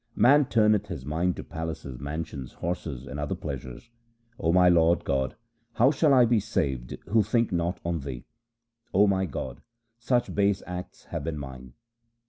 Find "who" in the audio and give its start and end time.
7.09-7.21